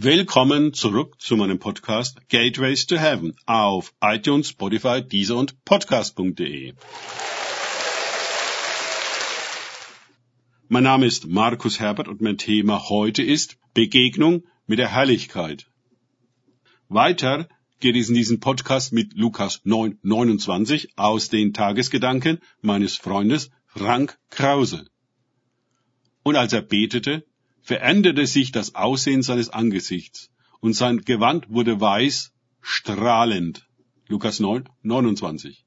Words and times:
Willkommen 0.00 0.74
zurück 0.74 1.20
zu 1.20 1.36
meinem 1.36 1.58
Podcast 1.58 2.20
Gateways 2.28 2.86
to 2.86 2.96
Heaven 2.96 3.34
auf 3.46 3.92
iTunes, 4.00 4.50
Spotify, 4.50 5.02
Deezer 5.02 5.34
und 5.34 5.64
Podcast.de. 5.64 6.74
Mein 10.68 10.84
Name 10.84 11.04
ist 11.04 11.26
Markus 11.26 11.80
Herbert 11.80 12.06
und 12.06 12.20
mein 12.20 12.38
Thema 12.38 12.88
heute 12.88 13.24
ist 13.24 13.56
Begegnung 13.74 14.44
mit 14.68 14.78
der 14.78 14.86
Herrlichkeit. 14.86 15.66
Weiter 16.88 17.48
geht 17.80 17.96
es 17.96 18.08
in 18.08 18.14
diesem 18.14 18.38
Podcast 18.38 18.92
mit 18.92 19.14
Lukas 19.14 19.62
9, 19.64 19.98
29 20.02 20.96
aus 20.96 21.28
den 21.28 21.52
Tagesgedanken 21.52 22.38
meines 22.60 22.94
Freundes 22.94 23.50
Frank 23.66 24.16
Krause. 24.30 24.86
Und 26.22 26.36
als 26.36 26.52
er 26.52 26.62
betete, 26.62 27.24
veränderte 27.68 28.26
sich 28.26 28.50
das 28.50 28.74
Aussehen 28.74 29.22
seines 29.22 29.50
Angesichts 29.50 30.30
und 30.60 30.72
sein 30.72 31.02
Gewand 31.02 31.50
wurde 31.50 31.78
weiß, 31.78 32.32
strahlend. 32.62 33.68
Lukas 34.06 34.40
9, 34.40 34.70
29. 34.80 35.66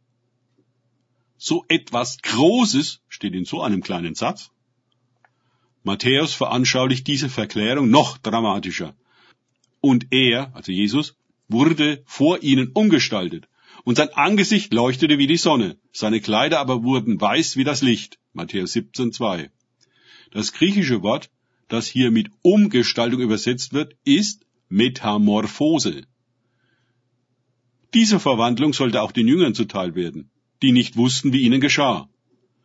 So 1.38 1.64
etwas 1.68 2.18
Großes 2.24 3.02
steht 3.08 3.36
in 3.36 3.46
so 3.46 3.62
einem 3.62 3.84
kleinen 3.84 4.16
Satz. 4.16 4.50
Matthäus 5.84 6.34
veranschaulicht 6.34 7.06
diese 7.06 7.30
Verklärung 7.30 7.92
noch 7.92 8.18
dramatischer. 8.18 8.96
Und 9.80 10.08
er, 10.10 10.56
also 10.56 10.72
Jesus, 10.72 11.16
wurde 11.50 12.02
vor 12.08 12.42
ihnen 12.42 12.72
umgestaltet. 12.74 13.48
Und 13.84 13.98
sein 13.98 14.10
Angesicht 14.10 14.74
leuchtete 14.74 15.20
wie 15.20 15.28
die 15.28 15.38
Sonne, 15.38 15.78
seine 15.92 16.20
Kleider 16.20 16.60
aber 16.60 16.82
wurden 16.82 17.22
weiß 17.22 17.58
wie 17.58 17.64
das 17.64 17.84
Licht. 17.84 18.18
Matthäus 18.34 18.72
17, 18.74 19.12
2. 19.12 19.52
Das 20.32 20.52
griechische 20.52 21.04
Wort, 21.04 21.30
das 21.72 21.88
hier 21.88 22.12
mit 22.12 22.30
Umgestaltung 22.42 23.22
übersetzt 23.22 23.74
wird, 23.74 23.96
ist 24.04 24.46
Metamorphose. 24.70 26.04
Diese 27.94 28.20
Verwandlung 28.20 28.74
sollte 28.74 29.02
auch 29.02 29.12
den 29.12 29.28
Jüngern 29.28 29.54
zuteil 29.54 29.96
werden, 29.96 30.32
die 30.62 30.72
nicht 30.72 30.96
wussten, 30.96 31.34
wie 31.34 31.42
ihnen 31.42 31.62
geschah. 31.62 32.10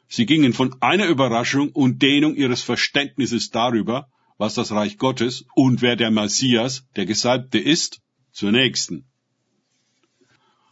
Sie 0.08 0.26
gingen 0.26 0.52
von 0.52 0.76
einer 0.80 1.06
Überraschung 1.06 1.70
und 1.70 2.00
Dehnung 2.02 2.36
ihres 2.36 2.62
Verständnisses 2.62 3.50
darüber, 3.50 4.08
was 4.38 4.54
das 4.54 4.70
Reich 4.70 4.98
Gottes 4.98 5.44
und 5.54 5.82
wer 5.82 5.96
der 5.96 6.10
Messias, 6.10 6.86
der 6.94 7.06
Gesalbte 7.06 7.58
ist, 7.58 8.00
zur 8.32 8.52
nächsten. 8.52 9.06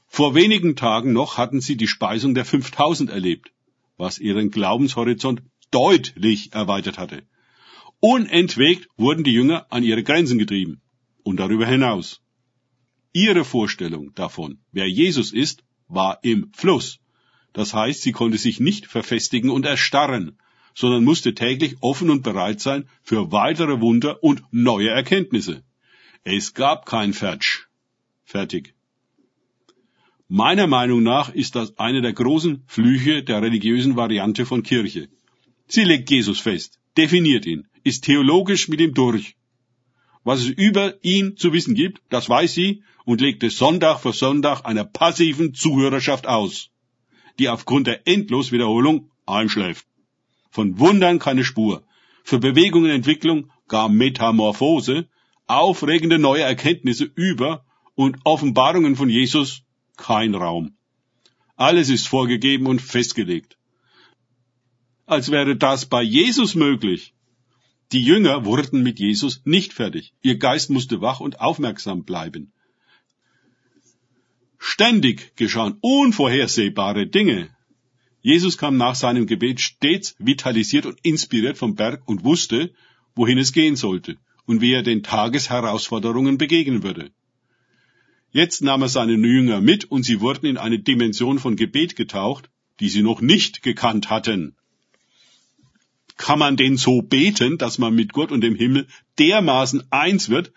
Vor 0.06 0.34
wenigen 0.36 0.76
Tagen 0.76 1.12
noch 1.12 1.38
hatten 1.38 1.60
sie 1.60 1.76
die 1.76 1.88
Speisung 1.88 2.34
der 2.34 2.44
5000 2.44 3.10
erlebt, 3.10 3.52
was 3.96 4.18
ihren 4.18 4.50
Glaubenshorizont 4.50 5.42
deutlich 5.72 6.52
erweitert 6.52 6.98
hatte. 6.98 7.26
Unentwegt 8.06 8.86
wurden 8.98 9.24
die 9.24 9.32
Jünger 9.32 9.64
an 9.70 9.82
ihre 9.82 10.02
Grenzen 10.02 10.38
getrieben 10.38 10.82
und 11.22 11.40
darüber 11.40 11.66
hinaus. 11.66 12.20
Ihre 13.14 13.46
Vorstellung 13.46 14.14
davon, 14.14 14.58
wer 14.72 14.86
Jesus 14.86 15.32
ist, 15.32 15.64
war 15.88 16.18
im 16.22 16.52
Fluss. 16.52 16.98
Das 17.54 17.72
heißt, 17.72 18.02
sie 18.02 18.12
konnte 18.12 18.36
sich 18.36 18.60
nicht 18.60 18.84
verfestigen 18.88 19.48
und 19.48 19.64
erstarren, 19.64 20.36
sondern 20.74 21.02
musste 21.02 21.34
täglich 21.34 21.76
offen 21.80 22.10
und 22.10 22.22
bereit 22.22 22.60
sein 22.60 22.90
für 23.02 23.32
weitere 23.32 23.80
Wunder 23.80 24.22
und 24.22 24.42
neue 24.50 24.90
Erkenntnisse. 24.90 25.64
Es 26.24 26.52
gab 26.52 26.84
kein 26.84 27.14
Fertsch. 27.14 27.68
Fertig. 28.26 28.74
Meiner 30.28 30.66
Meinung 30.66 31.02
nach 31.02 31.32
ist 31.32 31.56
das 31.56 31.78
eine 31.78 32.02
der 32.02 32.12
großen 32.12 32.64
Flüche 32.66 33.22
der 33.22 33.40
religiösen 33.40 33.96
Variante 33.96 34.44
von 34.44 34.62
Kirche. 34.62 35.08
Sie 35.68 35.84
legt 35.84 36.10
Jesus 36.10 36.38
fest, 36.38 36.78
definiert 36.98 37.46
ihn, 37.46 37.66
ist 37.84 38.04
theologisch 38.04 38.68
mit 38.68 38.80
ihm 38.80 38.94
durch. 38.94 39.36
Was 40.24 40.40
es 40.40 40.48
über 40.48 40.94
ihn 41.02 41.36
zu 41.36 41.52
wissen 41.52 41.74
gibt, 41.74 42.02
das 42.08 42.28
weiß 42.28 42.52
sie 42.52 42.82
und 43.04 43.20
legt 43.20 43.42
es 43.42 43.58
Sonntag 43.58 44.00
für 44.00 44.12
Sonntag 44.12 44.64
einer 44.64 44.84
passiven 44.84 45.54
Zuhörerschaft 45.54 46.26
aus 46.26 46.70
die 47.38 47.48
aufgrund 47.48 47.86
der 47.86 48.06
Endloswiederholung 48.06 49.10
einschläft. 49.26 49.86
Von 50.50 50.78
Wundern 50.78 51.18
keine 51.18 51.44
Spur. 51.44 51.84
Für 52.22 52.38
Bewegung 52.38 52.84
und 52.84 52.90
Entwicklung 52.90 53.50
gar 53.68 53.88
Metamorphose, 53.88 55.08
aufregende 55.46 56.18
neue 56.18 56.42
Erkenntnisse 56.42 57.10
über 57.14 57.64
und 57.94 58.18
Offenbarungen 58.24 58.96
von 58.96 59.10
Jesus 59.10 59.62
kein 59.96 60.34
Raum. 60.34 60.76
Alles 61.56 61.88
ist 61.88 62.08
vorgegeben 62.08 62.66
und 62.66 62.80
festgelegt. 62.80 63.56
Als 65.06 65.30
wäre 65.30 65.56
das 65.56 65.86
bei 65.86 66.02
Jesus 66.02 66.54
möglich. 66.54 67.14
Die 67.92 68.02
Jünger 68.02 68.44
wurden 68.44 68.82
mit 68.82 68.98
Jesus 68.98 69.42
nicht 69.44 69.72
fertig. 69.72 70.12
Ihr 70.22 70.38
Geist 70.38 70.70
musste 70.70 71.00
wach 71.00 71.20
und 71.20 71.40
aufmerksam 71.40 72.04
bleiben. 72.04 72.52
Ständig 74.58 75.36
geschahen 75.36 75.76
unvorhersehbare 75.80 77.06
Dinge. 77.06 77.50
Jesus 78.22 78.56
kam 78.56 78.78
nach 78.78 78.94
seinem 78.94 79.26
Gebet 79.26 79.60
stets 79.60 80.14
vitalisiert 80.18 80.86
und 80.86 80.98
inspiriert 81.02 81.58
vom 81.58 81.74
Berg 81.74 82.08
und 82.08 82.24
wusste, 82.24 82.72
wohin 83.14 83.38
es 83.38 83.52
gehen 83.52 83.76
sollte 83.76 84.16
und 84.46 84.60
wie 84.62 84.72
er 84.72 84.82
den 84.82 85.02
Tagesherausforderungen 85.02 86.38
begegnen 86.38 86.82
würde. 86.82 87.10
Jetzt 88.32 88.62
nahm 88.62 88.82
er 88.82 88.88
seine 88.88 89.12
Jünger 89.12 89.60
mit 89.60 89.84
und 89.84 90.02
sie 90.04 90.20
wurden 90.20 90.46
in 90.46 90.56
eine 90.56 90.78
Dimension 90.78 91.38
von 91.38 91.54
Gebet 91.54 91.94
getaucht, 91.94 92.50
die 92.80 92.88
sie 92.88 93.02
noch 93.02 93.20
nicht 93.20 93.62
gekannt 93.62 94.10
hatten. 94.10 94.56
Kann 96.16 96.38
man 96.38 96.56
denn 96.56 96.76
so 96.76 97.02
beten, 97.02 97.58
dass 97.58 97.78
man 97.78 97.94
mit 97.94 98.12
Gott 98.12 98.30
und 98.30 98.40
dem 98.40 98.54
Himmel 98.54 98.86
dermaßen 99.18 99.82
eins 99.90 100.28
wird, 100.28 100.52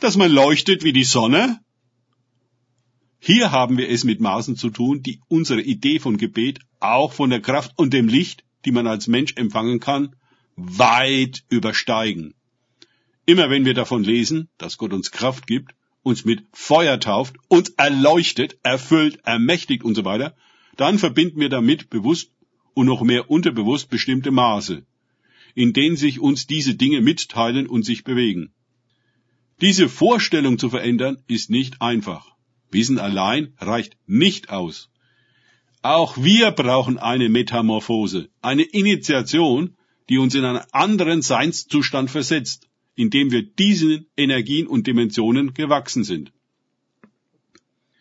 dass 0.00 0.16
man 0.16 0.30
leuchtet 0.30 0.84
wie 0.84 0.92
die 0.92 1.04
Sonne? 1.04 1.60
Hier 3.20 3.50
haben 3.50 3.78
wir 3.78 3.88
es 3.88 4.04
mit 4.04 4.20
Maßen 4.20 4.56
zu 4.56 4.70
tun, 4.70 5.02
die 5.02 5.20
unsere 5.28 5.60
Idee 5.60 5.98
von 5.98 6.16
Gebet 6.16 6.60
auch 6.80 7.12
von 7.12 7.30
der 7.30 7.40
Kraft 7.40 7.72
und 7.76 7.92
dem 7.92 8.08
Licht, 8.08 8.44
die 8.64 8.70
man 8.70 8.86
als 8.86 9.08
Mensch 9.08 9.34
empfangen 9.36 9.80
kann, 9.80 10.14
weit 10.56 11.44
übersteigen. 11.48 12.34
Immer 13.26 13.50
wenn 13.50 13.64
wir 13.64 13.74
davon 13.74 14.04
lesen, 14.04 14.48
dass 14.56 14.78
Gott 14.78 14.92
uns 14.92 15.10
Kraft 15.10 15.46
gibt, 15.46 15.74
uns 16.02 16.24
mit 16.24 16.44
Feuer 16.52 16.98
tauft, 16.98 17.36
uns 17.48 17.70
erleuchtet, 17.70 18.58
erfüllt, 18.62 19.20
ermächtigt 19.24 19.84
und 19.84 19.94
so 19.94 20.04
weiter, 20.04 20.34
dann 20.76 20.98
verbinden 20.98 21.40
wir 21.40 21.48
damit 21.48 21.90
bewusst 21.90 22.30
und 22.78 22.86
noch 22.86 23.02
mehr 23.02 23.28
unterbewusst 23.28 23.90
bestimmte 23.90 24.30
Maße, 24.30 24.86
in 25.56 25.72
denen 25.72 25.96
sich 25.96 26.20
uns 26.20 26.46
diese 26.46 26.76
Dinge 26.76 27.00
mitteilen 27.00 27.66
und 27.66 27.82
sich 27.82 28.04
bewegen. 28.04 28.52
Diese 29.60 29.88
Vorstellung 29.88 30.58
zu 30.58 30.70
verändern 30.70 31.18
ist 31.26 31.50
nicht 31.50 31.82
einfach. 31.82 32.36
Wissen 32.70 33.00
allein 33.00 33.52
reicht 33.58 33.96
nicht 34.06 34.50
aus. 34.50 34.90
Auch 35.82 36.18
wir 36.18 36.52
brauchen 36.52 36.98
eine 36.98 37.28
Metamorphose, 37.28 38.28
eine 38.42 38.62
Initiation, 38.62 39.76
die 40.08 40.18
uns 40.18 40.36
in 40.36 40.44
einen 40.44 40.62
anderen 40.70 41.20
Seinszustand 41.20 42.12
versetzt, 42.12 42.68
indem 42.94 43.32
wir 43.32 43.42
diesen 43.42 44.06
Energien 44.16 44.68
und 44.68 44.86
Dimensionen 44.86 45.52
gewachsen 45.52 46.04
sind. 46.04 46.32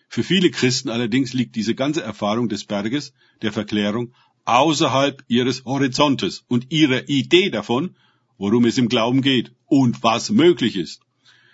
Für 0.07 0.23
viele 0.23 0.51
Christen 0.51 0.89
allerdings 0.89 1.33
liegt 1.33 1.55
diese 1.55 1.73
ganze 1.73 2.03
Erfahrung 2.03 2.47
des 2.47 2.65
Berges, 2.65 3.13
der 3.41 3.51
Verklärung, 3.51 4.13
außerhalb 4.47 5.23
ihres 5.27 5.65
Horizontes 5.65 6.45
und 6.47 6.71
ihrer 6.71 7.09
Idee 7.09 7.49
davon, 7.49 7.95
worum 8.37 8.65
es 8.65 8.77
im 8.77 8.87
Glauben 8.87 9.21
geht 9.21 9.51
und 9.65 10.03
was 10.03 10.29
möglich 10.29 10.77
ist. 10.77 11.01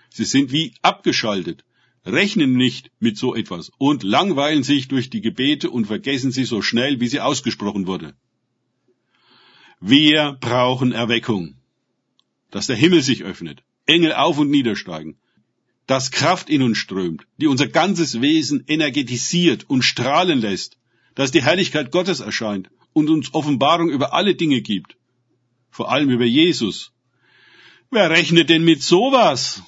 Sie 0.09 0.26
sind 0.26 0.52
wie 0.52 0.74
abgeschaltet, 0.84 1.66
rechnen 2.06 2.56
nicht 2.56 2.92
mit 3.00 3.18
so 3.18 3.34
etwas 3.34 3.72
und 3.80 4.03
langweilen 4.03 4.62
sich 4.62 4.90
durch 4.90 5.09
die 5.09 5.22
Gebete 5.22 5.72
und 5.72 5.86
vergessen 5.86 6.32
sie 6.32 6.44
so 6.44 6.62
schnell, 6.62 7.00
wie 7.00 7.08
sie 7.08 7.20
ausgesprochen 7.20 7.88
wurde. 7.88 8.14
Wir 9.80 10.38
brauchen 10.40 10.92
Erweckung, 10.92 11.56
dass 12.52 12.68
der 12.68 12.76
Himmel 12.76 13.02
sich 13.02 13.24
öffnet, 13.24 13.64
Engel 13.88 14.14
auf 14.14 14.38
und 14.38 14.52
niedersteigen, 14.52 15.18
dass 15.88 16.12
Kraft 16.12 16.47
in 16.50 16.62
uns 16.62 16.78
strömt, 16.78 17.26
die 17.38 17.47
unser 17.47 17.67
ganzes 17.67 18.22
Wesen 18.22 18.64
energetisiert 18.67 19.67
und 19.67 19.82
strahlen 19.82 20.40
lässt, 20.40 20.78
dass 21.16 21.32
die 21.32 21.44
Herrlichkeit 21.44 21.91
Gottes 21.91 22.20
erscheint 22.20 22.70
und 22.93 23.09
uns 23.09 23.34
Offenbarung 23.34 23.90
über 23.90 24.13
alle 24.13 24.35
Dinge 24.35 24.61
gibt, 24.61 24.97
vor 25.69 25.91
allem 25.91 26.09
über 26.09 26.25
Jesus. 26.25 26.91
Wer 27.91 28.09
rechnet 28.09 28.49
denn 28.49 28.63
mit 28.63 28.81
sowas? 28.81 29.61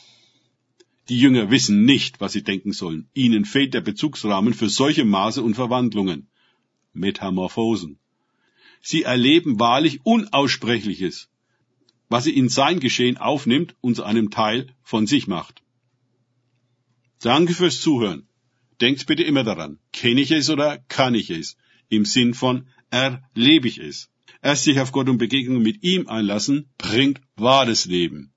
Die 1.10 1.20
Jünger 1.20 1.52
wissen 1.52 1.86
nicht, 1.86 2.20
was 2.20 2.34
sie 2.34 2.44
denken 2.44 2.72
sollen. 2.72 3.10
Ihnen 3.14 3.46
fehlt 3.46 3.74
der 3.74 3.82
Bezugsrahmen 3.82 4.54
für 4.54 4.70
solche 4.70 5.06
Maße 5.06 5.44
und 5.44 5.54
Verwandlungen. 5.54 6.28
Metamorphosen. 6.94 8.00
Sie 8.82 9.04
erleben 9.04 9.60
wahrlich 9.60 10.06
Unaussprechliches, 10.06 11.30
was 12.10 12.24
sie 12.24 12.36
in 12.36 12.50
sein 12.50 12.80
Geschehen 12.80 13.18
aufnimmt 13.18 13.76
und 13.82 13.96
zu 13.96 14.04
einem 14.04 14.32
Teil 14.32 14.68
von 14.84 15.06
sich 15.06 15.28
macht. 15.28 15.62
Danke 17.20 17.54
fürs 17.54 17.82
Zuhören. 17.82 18.28
Denkt 18.82 19.06
bitte 19.06 19.24
immer 19.24 19.44
daran, 19.44 19.80
kenne 19.94 20.22
ich 20.22 20.32
es 20.32 20.50
oder 20.50 20.80
kann 20.88 21.16
ich 21.16 21.30
es? 21.30 21.58
Im 21.90 22.06
Sinn 22.06 22.34
von 22.34 22.68
erlebe 22.90 23.68
ich 23.68 23.80
es. 23.80 24.10
Erst 24.42 24.64
sich 24.64 24.80
auf 24.80 24.92
Gott 24.92 25.10
und 25.10 25.18
Begegnung 25.18 25.62
mit 25.62 25.84
ihm 25.84 26.08
einlassen, 26.08 26.70
bringt 26.78 27.22
wahres 27.36 27.86
Leben. 27.86 28.32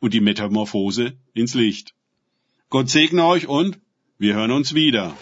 und 0.00 0.14
die 0.14 0.20
Metamorphose 0.20 1.18
ins 1.34 1.54
Licht. 1.54 1.94
Gott 2.70 2.88
segne 2.90 3.24
euch 3.24 3.46
und 3.46 3.78
wir 4.18 4.34
hören 4.34 4.50
uns 4.50 4.74
wieder. 4.74 5.16